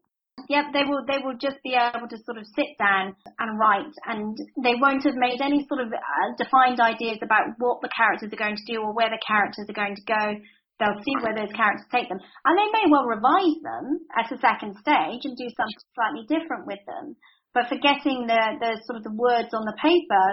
[0.49, 1.03] Yep, they will.
[1.05, 5.03] They will just be able to sort of sit down and write, and they won't
[5.03, 8.71] have made any sort of uh, defined ideas about what the characters are going to
[8.71, 10.39] do or where the characters are going to go.
[10.79, 12.21] They'll see where those characters take them.
[12.45, 16.67] And they may well revise them at a second stage and do something slightly different
[16.67, 17.15] with them.
[17.53, 20.25] But forgetting the, the sort of the words on the paper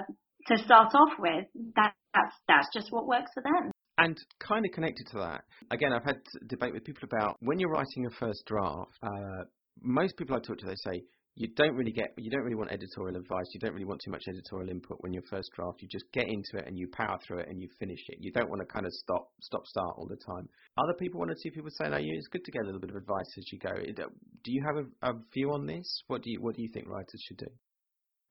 [0.52, 3.72] to start off with, that, that's, that's just what works for them.
[3.96, 7.70] And kind of connected to that, again, I've had debate with people about when you're
[7.70, 9.44] writing a first draft, uh,
[9.80, 11.02] most people I talk to, they say,
[11.36, 14.10] you don't really get you don't really want editorial advice you don't really want too
[14.10, 17.18] much editorial input when you're first draft you just get into it and you power
[17.26, 18.18] through it and you finish it.
[18.20, 20.48] You don't want to kind of stop stop start all the time.
[20.78, 22.90] Other people want to see people say no it's good to get a little bit
[22.90, 23.74] of advice as you go.
[23.74, 24.06] Uh,
[24.44, 25.86] do you have a, a view on this?
[26.06, 27.50] What do you what do you think writers should do?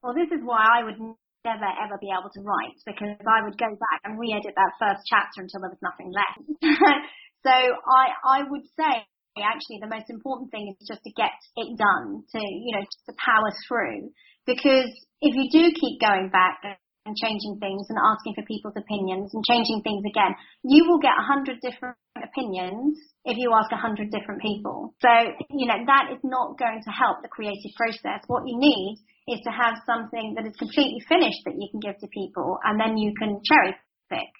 [0.01, 3.59] Well this is why I would never ever be able to write because I would
[3.59, 6.39] go back and re-edit that first chapter until there was nothing left.
[7.43, 9.03] So I I would say
[9.41, 13.13] actually the most important thing is just to get it done, to, you know, to
[13.17, 14.13] power through.
[14.45, 16.61] Because if you do keep going back
[17.05, 20.31] and changing things and asking for people's opinions and changing things again.
[20.63, 24.95] You will get a hundred different opinions if you ask a hundred different people.
[25.03, 25.11] So,
[25.51, 28.23] you know, that is not going to help the creative process.
[28.27, 31.99] What you need is to have something that is completely finished that you can give
[31.99, 33.75] to people and then you can cherry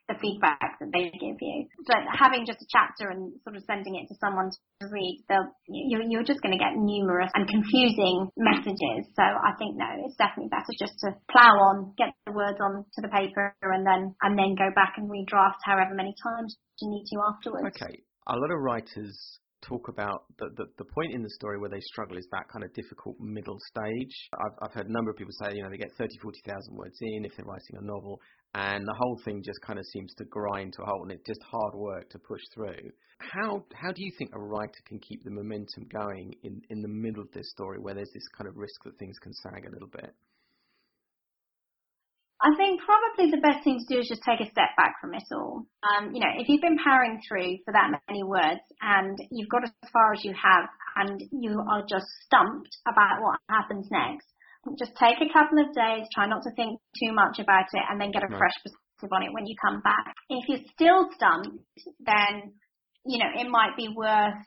[0.08, 1.68] the feedback that they give you.
[1.88, 5.24] But having just a chapter and sort of sending it to someone to read,
[5.68, 9.08] you're, you're just going to get numerous and confusing messages.
[9.16, 12.86] So I think no, it's definitely better just to plow on, get the words on
[12.86, 16.90] to the paper, and then and then go back and redraft however many times you
[16.90, 17.76] need to afterwards.
[17.76, 21.70] Okay, a lot of writers talk about the, the, the, point in the story where
[21.70, 24.14] they struggle is that kind of difficult middle stage.
[24.36, 26.98] I've, I've heard a number of people say, you know, they get 30, 40,000 words
[27.02, 28.20] in if they're writing a novel,
[28.56, 31.26] and the whole thing just kind of seems to grind to a halt, and it's
[31.26, 32.92] just hard work to push through.
[33.20, 36.88] How how do you think a writer can keep the momentum going in, in the
[36.88, 39.72] middle of this story where there's this kind of risk that things can sag a
[39.72, 40.14] little bit?
[42.44, 45.14] I think probably the best thing to do is just take a step back from
[45.14, 45.64] it all.
[45.80, 49.64] Um, you know, if you've been powering through for that many words and you've got
[49.64, 54.28] as far as you have and you are just stumped about what happens next,
[54.80, 58.00] just take a couple of days, try not to think too much about it, and
[58.00, 58.38] then get a right.
[58.38, 60.16] fresh perspective on it when you come back.
[60.30, 61.60] If you're still stumped,
[62.00, 62.56] then,
[63.06, 64.40] you know, it might be worth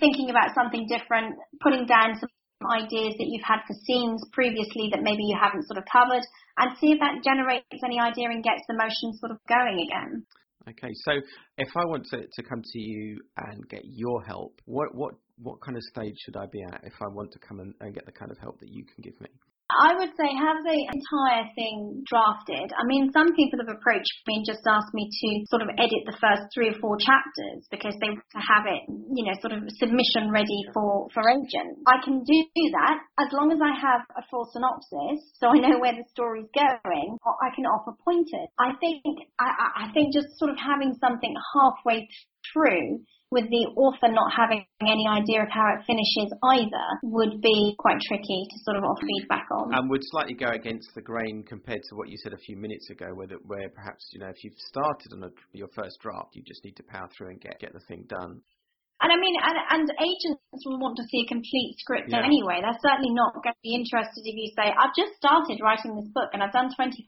[0.00, 2.28] thinking about something different, putting down some
[2.66, 6.24] ideas that you've had for scenes previously that maybe you haven't sort of covered,
[6.58, 10.24] and see if that generates any idea and gets the motion sort of going again.
[10.66, 11.12] Okay, so
[11.58, 15.60] if I want to, to come to you and get your help, what what what
[15.60, 18.06] kind of stage should I be at if I want to come and, and get
[18.06, 19.28] the kind of help that you can give me?
[19.72, 22.68] I would say have the entire thing drafted.
[22.76, 26.04] I mean, some people have approached me and just asked me to sort of edit
[26.04, 28.84] the first three or four chapters because they want to have it,
[29.16, 31.80] you know, sort of submission ready for, for agent.
[31.88, 32.38] I can do
[32.76, 36.52] that as long as I have a full synopsis so I know where the story's
[36.52, 38.52] going, I can offer pointers.
[38.60, 39.00] I think,
[39.40, 42.04] I, I think just sort of having something halfway
[42.52, 43.00] through
[43.34, 47.98] with the author not having any idea of how it finishes either would be quite
[48.06, 49.74] tricky to sort of offer feedback on.
[49.74, 52.88] And would slightly go against the grain compared to what you said a few minutes
[52.94, 56.46] ago, where, where perhaps, you know, if you've started on a, your first draft, you
[56.46, 58.40] just need to power through and get, get the thing done.
[59.02, 62.22] And I mean, and, and agents will want to see a complete script yeah.
[62.22, 62.62] anyway.
[62.62, 66.06] They're certainly not going to be interested if you say, I've just started writing this
[66.14, 67.02] book and I've done 25,000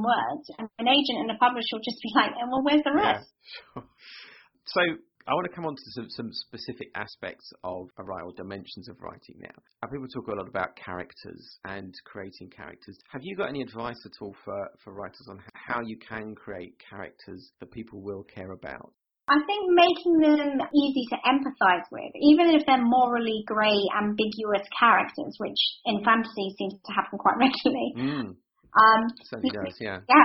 [0.00, 0.44] words.
[0.56, 3.28] And an agent and a publisher will just be like, well, where's the rest?
[3.76, 3.84] Yeah.
[4.74, 4.82] so
[5.28, 8.88] I want to come on to some, some specific aspects of a write or dimensions
[8.88, 9.52] of writing now.
[9.92, 12.96] People talk a lot about characters and creating characters.
[13.12, 16.80] Have you got any advice at all for, for writers on how you can create
[16.80, 18.92] characters that people will care about?
[19.28, 25.36] I think making them easy to empathize with, even if they're morally grey, ambiguous characters,
[25.36, 27.92] which in fantasy seems to happen quite regularly.
[28.00, 28.32] Mm.
[28.32, 30.00] Um, Certainly does, yeah.
[30.08, 30.24] Yeah,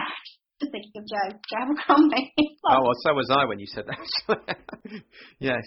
[0.64, 2.34] just thinking of Joe, Joe Abercrombie.
[2.72, 4.56] oh, well, so was I when you said that.
[5.40, 5.64] yes.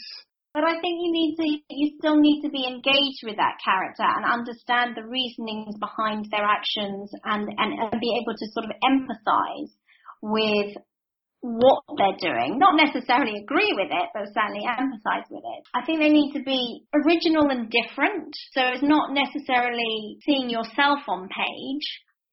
[0.56, 4.08] But I think you need to, you still need to be engaged with that character
[4.08, 8.72] and understand the reasonings behind their actions and, and, and be able to sort of
[8.80, 9.68] empathize
[10.22, 10.80] with
[11.44, 12.58] what they're doing.
[12.58, 15.62] Not necessarily agree with it, but certainly empathize with it.
[15.74, 18.32] I think they need to be original and different.
[18.56, 21.86] So it's not necessarily seeing yourself on page,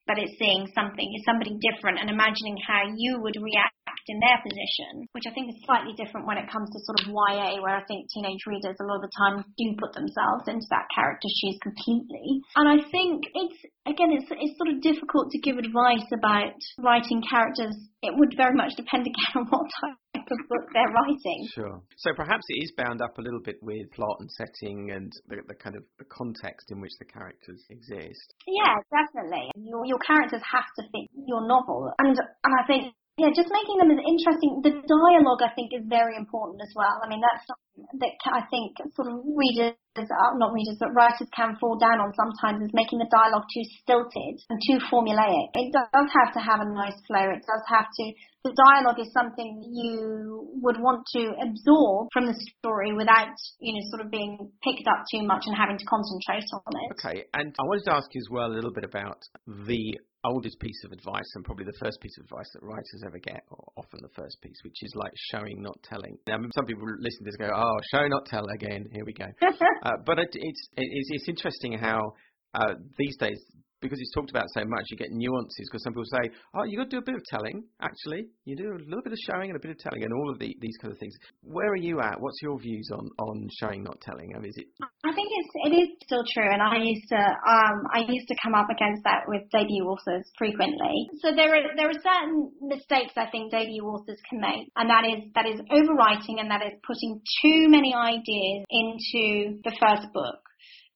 [0.08, 3.76] but it's seeing something, it's somebody different and imagining how you would react
[4.08, 7.12] in their position, which I think is slightly different when it comes to sort of
[7.12, 10.68] YA, where I think teenage readers a lot of the time do put themselves into
[10.70, 12.44] that character's shoes completely.
[12.56, 17.24] And I think it's, again, it's, it's sort of difficult to give advice about writing
[17.24, 17.76] characters.
[18.04, 21.39] It would very much depend again on what type of book they're writing.
[21.56, 21.82] Sure.
[21.98, 25.38] So perhaps it is bound up a little bit with plot and setting and the,
[25.48, 28.28] the kind of the context in which the characters exist.
[28.48, 29.52] Yeah, definitely.
[29.56, 31.92] Your, your characters have to fit your novel.
[32.00, 34.62] And, and I think yeah, just making them as interesting.
[34.65, 36.97] The dialogue, I think, is very important as well.
[36.97, 41.29] I mean, that's something that I think sort of readers, uh, not readers, but writers
[41.36, 45.53] can fall down on sometimes is making the dialogue too stilted and too formulaic.
[45.53, 47.29] It does have to have a nice flow.
[47.29, 48.06] It does have to.
[48.43, 53.84] The dialogue is something you would want to absorb from the story without, you know,
[53.89, 56.89] sort of being picked up too much and having to concentrate on it.
[56.99, 60.60] Okay, and I wanted to ask you as well a little bit about the oldest
[60.60, 63.71] piece of advice and probably the first piece of advice that writers ever get, or
[63.77, 66.17] often the first piece, which is like showing, not telling.
[66.27, 69.13] Now, some people listen to this and go, oh, show, not tell again, here we
[69.13, 69.25] go.
[69.84, 72.13] uh, but it, it's, it's, it's interesting how
[72.54, 73.39] uh, these days
[73.84, 76.80] because it's talked about so much, you get nuances because some people say, oh, you
[76.80, 77.63] got to do a bit of telling.
[77.82, 80.32] Actually, you do a little bit of showing and a bit of telling, and all
[80.32, 81.13] of the, these kind of things.
[81.43, 82.15] Where are you at?
[82.19, 84.32] What's your views on on showing, not telling?
[84.36, 84.67] I mean, is it?
[85.04, 88.36] I think it's it is still true, and I used to um I used to
[88.41, 91.12] come up against that with debut authors frequently.
[91.22, 95.04] So there are there are certain mistakes I think debut authors can make, and that
[95.04, 100.39] is that is overwriting and that is putting too many ideas into the first book.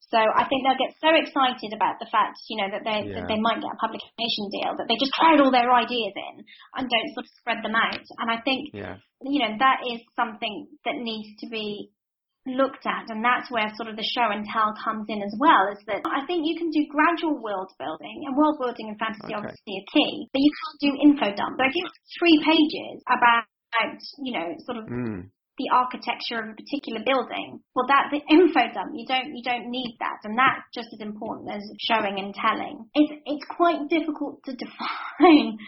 [0.08, 3.20] So I think they'll get so excited about the fact, you know, that they yeah.
[3.20, 6.44] that they might get a publication deal that they just crowd all their ideas in
[6.76, 8.04] and don't sort of spread them out.
[8.16, 8.96] And I think, yeah.
[9.20, 11.92] you know, that is something that needs to be
[12.48, 15.68] looked at and that's where sort of the show and tell comes in as well
[15.68, 19.36] is that I think you can do gradual world building and world building and fantasy
[19.36, 19.36] okay.
[19.36, 22.96] obviously are key but you can't do info dump so if you have three pages
[23.04, 23.44] about
[24.24, 27.60] you know sort of mm the architecture of a particular building.
[27.74, 28.94] Well, that's the info dump.
[28.94, 32.86] You don't you don't need that, and that's just as important as showing and telling.
[32.94, 35.58] It's it's quite difficult to define,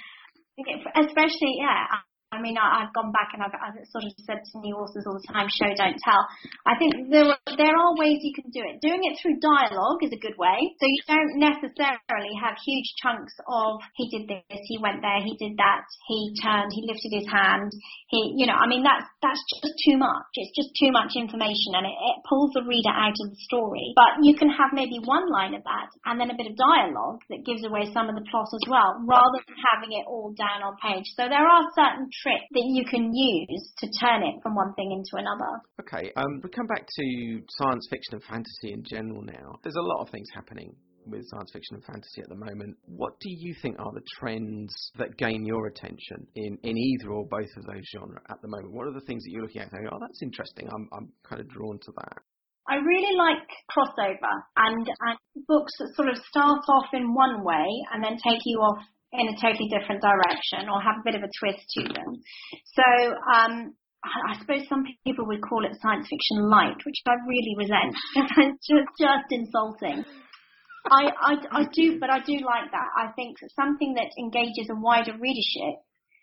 [0.96, 2.00] especially yeah.
[2.30, 5.02] I mean, I, have gone back and I've, I've, sort of said to new authors
[5.02, 6.22] all the time, show, don't tell.
[6.62, 7.26] I think there,
[7.58, 8.78] there are ways you can do it.
[8.78, 10.54] Doing it through dialogue is a good way.
[10.78, 15.34] So you don't necessarily have huge chunks of, he did this, he went there, he
[15.42, 17.74] did that, he turned, he lifted his hand,
[18.14, 20.30] he, you know, I mean, that's, that's just too much.
[20.38, 23.90] It's just too much information and it, it pulls the reader out of the story.
[23.98, 27.26] But you can have maybe one line of that and then a bit of dialogue
[27.26, 30.62] that gives away some of the plot as well, rather than having it all down
[30.62, 31.10] on page.
[31.18, 34.92] So there are certain trick that you can use to turn it from one thing
[34.92, 35.60] into another.
[35.80, 39.58] Okay, um, we come back to science fiction and fantasy in general now.
[39.62, 40.74] There's a lot of things happening
[41.06, 42.76] with science fiction and fantasy at the moment.
[42.84, 47.26] What do you think are the trends that gain your attention in, in either or
[47.26, 48.72] both of those genres at the moment?
[48.72, 51.40] What are the things that you're looking at saying, oh, that's interesting, I'm, I'm kind
[51.40, 52.18] of drawn to that?
[52.68, 57.66] I really like crossover and, and books that sort of start off in one way
[57.92, 58.78] and then take you off
[59.12, 62.22] in a totally different direction or have a bit of a twist to them.
[62.74, 62.86] So
[63.26, 67.94] um, I suppose some people would call it science fiction light, which I really resent.
[68.38, 70.04] it's just, just insulting.
[70.88, 72.88] I, I, I do, but I do like that.
[72.96, 75.82] I think something that engages a wider readership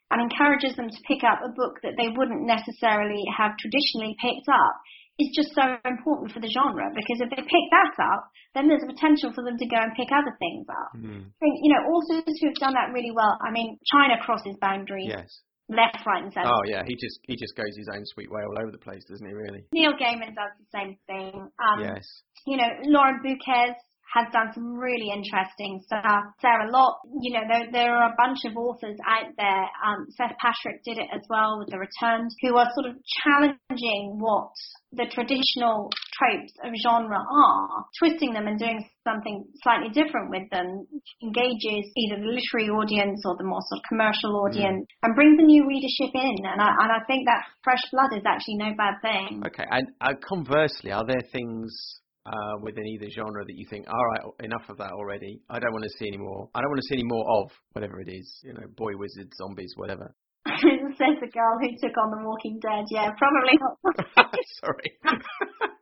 [0.10, 4.48] and encourages them to pick up a book that they wouldn't necessarily have traditionally picked
[4.50, 4.76] up
[5.20, 8.86] is just so important for the genre because if they pick that up, then there's
[8.86, 10.94] a potential for them to go and pick other things up.
[10.94, 11.26] Mm.
[11.26, 14.56] I think, you know, authors who have done that really well, I mean, China crosses
[14.62, 15.10] boundaries.
[15.10, 15.30] Yes.
[15.70, 16.48] Left, right, and centre.
[16.48, 19.04] Oh yeah, he just he just goes his own sweet way all over the place,
[19.04, 19.34] doesn't he?
[19.34, 19.68] Really.
[19.74, 21.36] Neil Gaiman does the same thing.
[21.60, 22.08] Um, yes.
[22.46, 23.76] You know, Lauren Beukes
[24.14, 26.04] has done some really interesting stuff.
[26.40, 29.66] Sarah Lotz, you know, there, there are a bunch of authors out there.
[29.84, 34.18] Um, Seth Patrick did it as well with The Returned, who are sort of challenging
[34.20, 34.52] what
[34.94, 40.88] the traditional tropes of genre are, twisting them and doing something slightly different with them,
[41.22, 45.04] engages either the literary audience or the more sort of commercial audience, mm.
[45.04, 46.48] and brings a new readership in.
[46.48, 49.44] And I, and I think that fresh blood is actually no bad thing.
[49.46, 54.06] Okay, and uh, conversely, are there things uh, within either genre that you think, all
[54.12, 55.40] right, enough of that already.
[55.50, 56.50] I don't want to see any more.
[56.54, 58.28] I don't want to see any more of whatever it is.
[58.44, 60.14] You know, boy wizards, zombies, whatever.
[60.46, 62.86] Says the girl who took on The Walking Dead.
[62.92, 64.36] Yeah, probably not.
[64.62, 64.92] Sorry.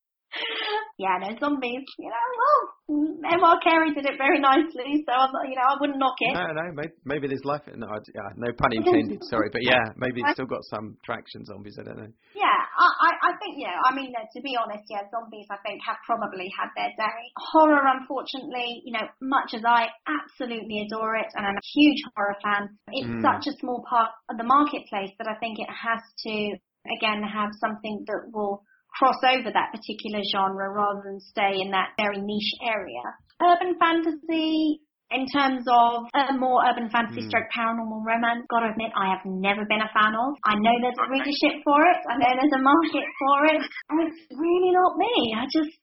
[0.97, 1.83] yeah, no zombies.
[1.99, 3.59] You know, well, M.R.
[3.59, 6.31] Carey did it very nicely, so I'm, you know, I wouldn't knock it.
[6.31, 7.67] No, no, maybe, maybe there's life.
[7.67, 9.19] No, yeah, no pun intended.
[9.29, 11.43] sorry, but yeah, maybe it's still got some traction.
[11.43, 12.13] Zombies, I don't know.
[12.31, 13.75] Yeah, I, I think yeah.
[13.83, 17.19] I mean, uh, to be honest, yeah, zombies I think have probably had their day.
[17.51, 22.39] Horror, unfortunately, you know, much as I absolutely adore it, and I'm a huge horror
[22.39, 23.19] fan, it's mm.
[23.19, 26.55] such a small part of the marketplace that I think it has to
[26.95, 28.63] again have something that will
[28.97, 33.03] cross over that particular genre rather than stay in that very niche area.
[33.43, 34.79] Urban fantasy,
[35.11, 37.29] in terms of a more urban fantasy mm.
[37.29, 40.33] stroke paranormal romance, gotta admit I have never been a fan of.
[40.47, 43.97] I know there's a readership for it, I know there's a market for it, and
[44.07, 45.13] it's really not me.
[45.37, 45.75] I just,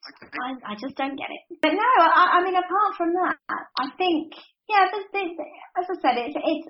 [0.43, 1.41] I, I just don't get it.
[1.61, 3.37] But no, I, I mean, apart from that,
[3.79, 4.33] I think
[4.69, 6.67] yeah, as I said, it's it's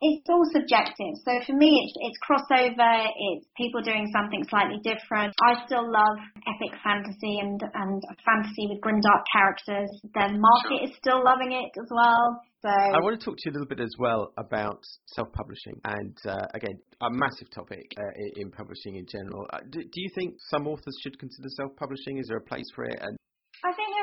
[0.00, 1.14] it's all subjective.
[1.24, 3.08] So for me, it's it's crossover.
[3.34, 5.34] It's people doing something slightly different.
[5.42, 9.90] I still love epic fantasy and and fantasy with grimdark characters.
[10.14, 12.40] The market is still loving it as well.
[12.62, 14.82] So I want to talk to you a little bit as well about
[15.14, 18.02] self-publishing, and uh, again, a massive topic uh,
[18.36, 19.46] in publishing in general.
[19.52, 22.18] Uh, do, do you think some authors should consider self-publishing?
[22.18, 22.98] Is there a place for it?
[23.00, 23.16] And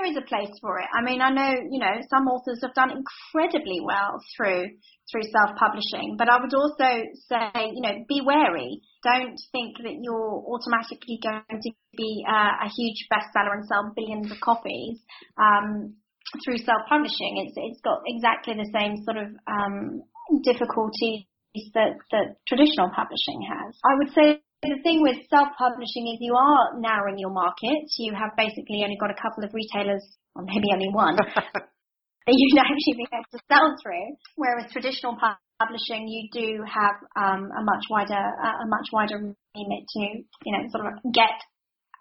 [0.04, 0.88] there is a place for it.
[0.94, 4.68] I mean, I know, you know, some authors have done incredibly well through
[5.12, 6.90] through self-publishing, but I would also
[7.28, 8.82] say, you know, be wary.
[9.04, 14.32] Don't think that you're automatically going to be uh, a huge bestseller and sell billions
[14.32, 15.00] of copies.
[15.38, 15.96] Um,
[16.44, 20.02] through self-publishing, it's it's got exactly the same sort of um,
[20.44, 21.28] difficulties
[21.76, 23.76] that that traditional publishing has.
[23.84, 27.88] I would say the thing with self-publishing is you are narrowing your market.
[27.98, 30.04] You have basically only got a couple of retailers,
[30.36, 31.16] or maybe only one,
[32.26, 34.16] that you'd actually be able to sell through.
[34.36, 35.18] Whereas traditional
[35.60, 40.00] publishing, you do have um, a much wider a much wider remit to
[40.46, 41.36] you know sort of get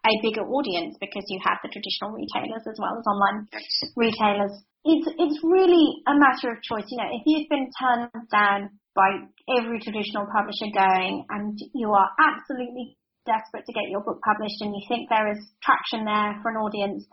[0.03, 3.47] a bigger audience because you have the traditional retailers as well as online
[3.95, 4.51] retailers.
[4.85, 6.87] It's it's really a matter of choice.
[6.91, 9.25] You know, if you've been turned down by
[9.59, 14.75] every traditional publisher going and you are absolutely desperate to get your book published and
[14.75, 17.07] you think there is traction there for an audience,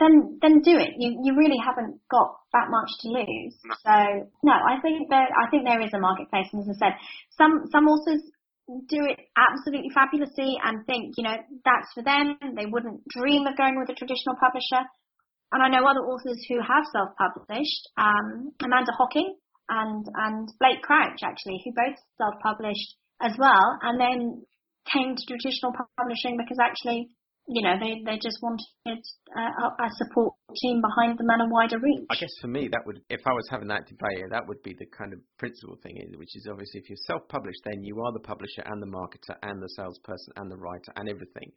[0.00, 0.94] then then do it.
[0.98, 3.54] You you really haven't got that much to lose.
[3.82, 3.94] So
[4.42, 6.94] no, I think there I think there is a marketplace and as I said,
[7.36, 8.22] some some authors
[8.68, 12.36] do it absolutely fabulously and think, you know, that's for them.
[12.54, 14.84] They wouldn't dream of going with a traditional publisher.
[15.50, 19.34] And I know other authors who have self-published, um, Amanda Hocking
[19.68, 24.42] and, and Blake Crouch actually, who both self-published as well and then
[24.92, 27.08] came to traditional publishing because actually
[27.48, 31.80] you know, they, they just wanted uh, a support team behind them and a wider
[31.80, 32.04] reach.
[32.10, 34.76] I guess for me, that would, if I was having that debate, that would be
[34.78, 38.20] the kind of principal thing, which is obviously if you're self-published, then you are the
[38.20, 41.50] publisher and the marketer and the salesperson and the writer and everything.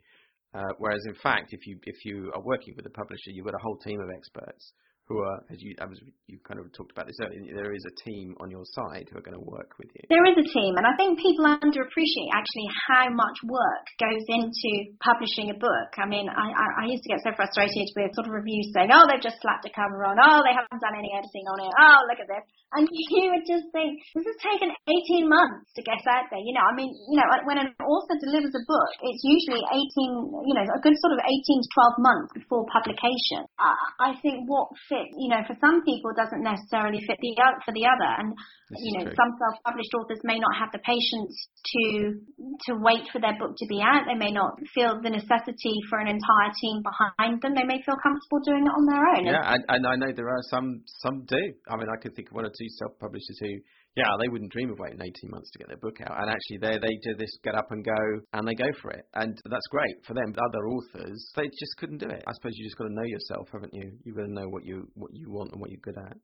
[0.54, 3.56] Uh, whereas in fact, if you if you are working with a publisher, you've got
[3.56, 4.74] a whole team of experts
[5.12, 6.00] who are, as you, as
[6.32, 9.20] you kind of talked about this earlier, there is a team on your side who
[9.20, 10.08] are going to work with you.
[10.08, 14.96] There is a team, and I think people underappreciate actually how much work goes into
[15.04, 15.92] publishing a book.
[16.00, 18.96] I mean, I, I, I used to get so frustrated with sort of reviews saying,
[18.96, 21.72] oh, they've just slapped a cover on, oh, they haven't done any editing on it,
[21.76, 22.46] oh, look at this.
[22.72, 26.40] And you would just think, this has taken 18 months to get out there.
[26.40, 30.48] You know, I mean, you know, when an author delivers a book, it's usually 18,
[30.48, 33.44] you know, a good sort of 18 to 12 months before publication.
[33.60, 37.74] I think what fits you know, for some people doesn't necessarily fit the other, for
[37.74, 38.12] the other.
[38.20, 38.34] And,
[38.70, 39.18] this you know, true.
[39.18, 42.20] some self-published authors may not have the patience to,
[42.68, 44.08] to wait for their book to be out.
[44.08, 47.56] They may not feel the necessity for an entire team behind them.
[47.56, 49.24] They may feel comfortable doing it on their own.
[49.28, 51.44] Yeah, and, and I know there are some, some do.
[51.68, 53.60] I mean, I could think of one or two self-publishers who,
[53.96, 56.16] yeah, they wouldn't dream of waiting 18 months to get their book out.
[56.22, 58.02] And actually, they they do this get up and go,
[58.34, 60.32] and they go for it, and that's great for them.
[60.32, 62.24] But other authors, they just couldn't do it.
[62.26, 63.92] I suppose you just got to know yourself, haven't you?
[64.06, 66.18] You've got to know what you what you want and what you're good at.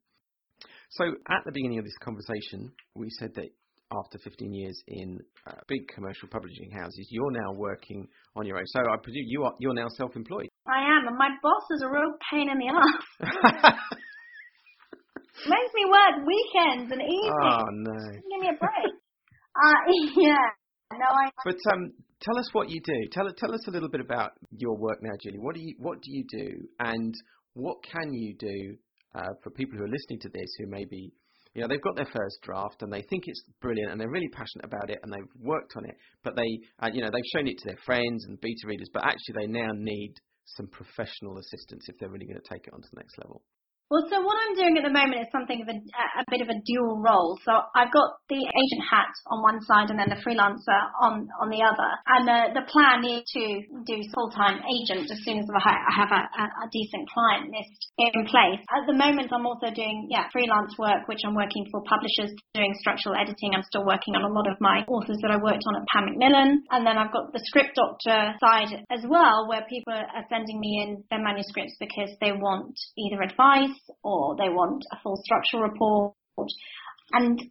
[0.91, 3.49] So at the beginning of this conversation, we said that
[3.91, 8.67] after 15 years in uh, big commercial publishing houses, you're now working on your own.
[8.67, 10.47] So I presume you are you're now self-employed.
[10.67, 12.67] I am, and my boss is a real pain in the
[13.63, 13.73] ass.
[15.45, 17.33] Makes me work weekends and evenings.
[17.43, 17.99] Oh no!
[18.11, 18.93] Give me a break.
[19.65, 19.79] uh,
[20.17, 20.49] yeah.
[20.93, 21.29] No, I.
[21.45, 23.07] But um, tell us what you do.
[23.11, 25.39] Tell tell us a little bit about your work now, Julie.
[25.39, 27.13] What do you what do you do, and
[27.53, 28.77] what can you do
[29.15, 31.11] uh, for people who are listening to this who maybe
[31.53, 34.29] you know they've got their first draft and they think it's brilliant and they're really
[34.29, 37.47] passionate about it and they've worked on it, but they uh, you know they've shown
[37.47, 40.15] it to their friends and beta readers, but actually they now need
[40.55, 43.43] some professional assistance if they're really going to take it on to the next level.
[43.87, 45.79] Well, so what I'm doing at the moment is something of a,
[46.19, 47.39] a bit of a dual role.
[47.47, 51.47] So I've got the agent hat on one side and then the freelancer on, on
[51.47, 51.91] the other.
[52.11, 55.71] And the, the plan is to do full-time agent as soon as I
[56.03, 58.59] have a, a, decent client list in place.
[58.75, 62.75] At the moment, I'm also doing, yeah, freelance work, which I'm working for publishers doing
[62.83, 63.55] structural editing.
[63.55, 66.11] I'm still working on a lot of my authors that I worked on at Pan
[66.11, 66.59] Macmillan.
[66.75, 70.83] And then I've got the script doctor side as well, where people are sending me
[70.83, 76.13] in their manuscripts because they want either advice or they want a full structural report.
[77.13, 77.41] And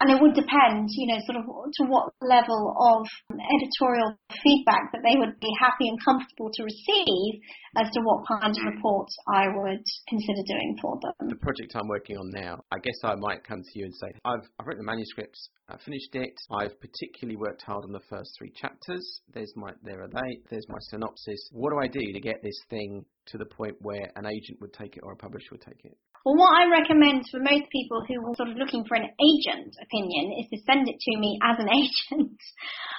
[0.00, 4.12] and it would depend, you know, sort of to what level of editorial
[4.44, 7.40] feedback that they would be happy and comfortable to receive
[7.76, 11.28] as to what kind of report I would consider doing for them.
[11.28, 14.12] The project I'm working on now, I guess I might come to you and say,
[14.24, 18.30] I've, I've written the manuscripts, I've finished it, I've particularly worked hard on the first
[18.38, 21.40] three chapters, there's my, there are they, there's my synopsis.
[21.52, 24.72] What do I do to get this thing to the point where an agent would
[24.72, 25.96] take it or a publisher would take it?
[26.26, 29.70] Well, what I recommend for most people who are sort of looking for an agent
[29.78, 32.34] opinion is to send it to me as an agent.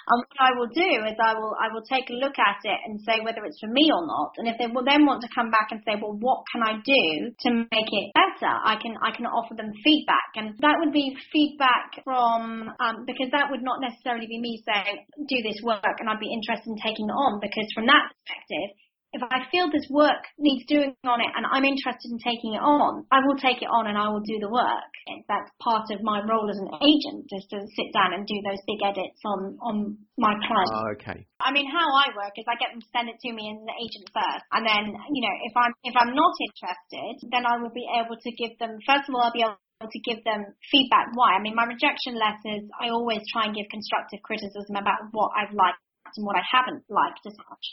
[0.07, 2.79] and what I will do is I will I will take a look at it
[2.87, 4.31] and say whether it's for me or not.
[4.39, 6.79] And if they will then want to come back and say, well, what can I
[6.79, 8.47] do to make it better?
[8.47, 13.27] I can I can offer them feedback, and that would be feedback from um, because
[13.35, 16.79] that would not necessarily be me saying do this work, and I'd be interested in
[16.79, 18.71] taking it on because from that perspective
[19.17, 22.61] if I feel this work needs doing on it and I'm interested in taking it
[22.61, 24.93] on, I will take it on and I will do the work.
[25.25, 28.61] That's part of my role as an agent, is to sit down and do those
[28.69, 29.75] big edits on, on
[30.21, 30.77] my clients.
[30.77, 31.25] Oh, okay.
[31.41, 33.65] I mean, how I work is I get them to send it to me in
[33.65, 37.57] the agent first, and then you know if I'm if I'm not interested, then I
[37.57, 38.77] will be able to give them.
[38.85, 41.37] First of all, I'll be able to give them feedback why.
[41.37, 45.53] I mean, my rejection letters, I always try and give constructive criticism about what I've
[45.53, 45.81] liked
[46.17, 47.63] and what I haven't liked as much.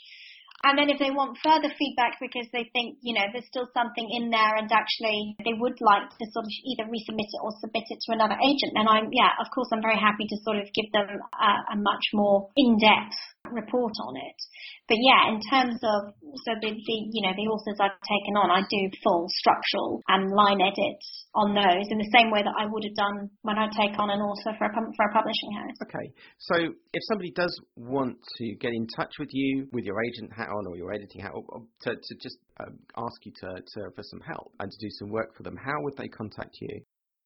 [0.64, 4.08] And then if they want further feedback because they think, you know, there's still something
[4.16, 7.84] in there and actually they would like to sort of either resubmit it or submit
[7.92, 10.72] it to another agent, then I'm, yeah, of course I'm very happy to sort of
[10.72, 14.38] give them a, a much more in-depth report on it.
[14.86, 16.12] But yeah, in terms of
[16.44, 20.28] so the, the you know the authors I've taken on, I do full structural and
[20.28, 23.72] line edits on those in the same way that I would have done when I
[23.72, 25.78] take on an author for a for a publishing house.
[25.88, 26.06] Okay,
[26.36, 26.56] so
[26.92, 30.66] if somebody does want to get in touch with you with your agent hat on
[30.68, 34.04] or your editing hat, or, or to, to just um, ask you to, to for
[34.04, 36.80] some help and to do some work for them, how would they contact you?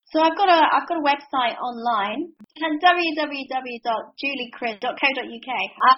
[0.09, 4.97] So I've got a I've got a website online, www.juliecrisp.co.uk, uh,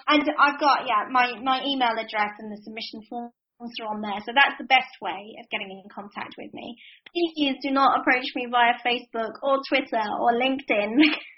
[0.07, 3.31] and I've got yeah my my email address and the submission forms
[3.79, 4.19] are on there.
[4.27, 6.75] So that's the best way of getting in contact with me.
[7.15, 10.91] Please do not approach me via Facebook or Twitter or LinkedIn.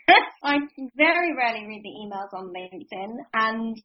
[0.43, 0.57] I
[0.97, 3.77] very rarely read the emails on LinkedIn, and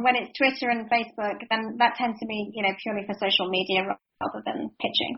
[0.00, 3.50] when it's Twitter and Facebook, then that tends to be, you know, purely for social
[3.50, 5.16] media rather than pitching.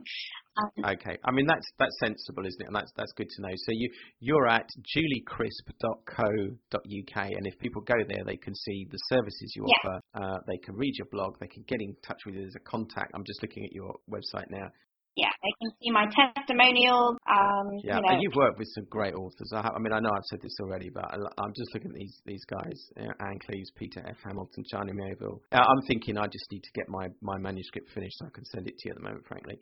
[0.58, 2.66] Um, okay, I mean that's that's sensible, isn't it?
[2.66, 3.54] And that's that's good to know.
[3.54, 3.90] So you
[4.20, 9.74] you're at juliecrisp.co.uk, and if people go there, they can see the services you yeah.
[9.74, 10.00] offer.
[10.14, 11.38] Uh, they can read your blog.
[11.40, 13.12] They can get in touch with you as a contact.
[13.14, 14.68] I'm just looking at your website now.
[15.14, 17.16] Yeah, they can see my testimonials.
[17.28, 18.08] Um, yeah, you know.
[18.08, 19.52] and you've worked with some great authors.
[19.52, 21.96] I, I, mean, I know I've said this already, but I, am just looking at
[21.96, 24.16] these these guys: you know, Ann Cleeves, Peter F.
[24.24, 25.40] Hamilton, China Miéville.
[25.52, 28.44] Uh, I'm thinking I just need to get my my manuscript finished so I can
[28.46, 29.58] send it to you at the moment, frankly.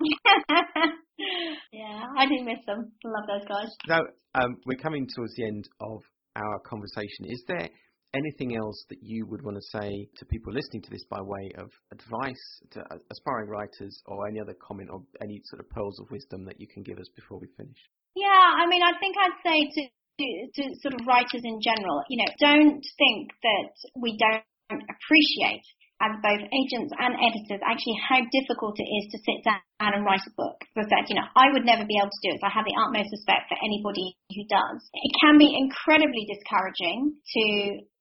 [1.72, 2.92] yeah, I do miss them.
[3.04, 3.68] Love those guys.
[3.88, 4.00] Now,
[4.34, 6.02] um, we're coming towards the end of
[6.36, 7.26] our conversation.
[7.26, 7.68] Is there
[8.14, 11.50] anything else that you would want to say to people listening to this by way
[11.58, 15.98] of advice to uh, aspiring writers or any other comment or any sort of pearls
[16.00, 17.78] of wisdom that you can give us before we finish?
[18.14, 22.02] Yeah, I mean, I think I'd say to, to, to sort of writers in general,
[22.08, 25.66] you know, don't think that we don't appreciate
[26.02, 30.26] as both agents and editors actually how difficult it is to sit down and write
[30.26, 30.58] a book.
[30.76, 32.66] As said, you know, I would never be able to do it, so I have
[32.66, 34.78] the utmost respect for anybody who does.
[34.90, 37.42] It can be incredibly discouraging to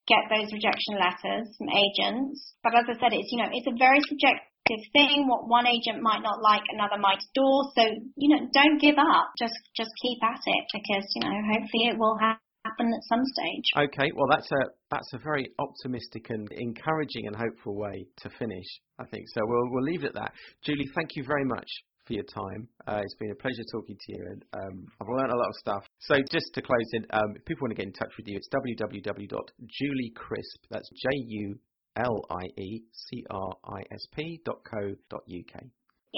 [0.08, 2.56] get those rejection letters from agents.
[2.64, 5.28] But as I said, it's, you know, it's a very subjective thing.
[5.28, 7.72] What one agent might not like, another might adore.
[7.76, 7.84] So,
[8.18, 9.32] you know, don't give up.
[9.40, 13.68] Just, just keep at it because, you know, hopefully it will happen at some stage.
[13.76, 18.66] Okay, well that's a that's a very optimistic and encouraging and hopeful way to finish.
[19.00, 19.42] I think so.
[19.44, 20.32] We'll we'll leave it at that.
[20.64, 21.68] Julie, thank you very much
[22.06, 22.68] for your time.
[22.88, 25.56] Uh, it's been a pleasure talking to you, and um, I've learned a lot of
[25.56, 25.84] stuff.
[26.08, 28.38] So just to close in, um, if people want to get in touch with you,
[28.38, 30.60] it's www.juliecrisp.
[30.70, 31.60] That's J U
[31.96, 35.64] L I E C R I S P dot co dot uk.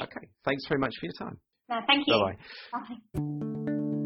[0.01, 1.39] Okay, thanks very much for your time.
[1.69, 2.33] No, thank you.
[2.73, 2.95] Bye-bye.
[3.13, 4.01] Bye.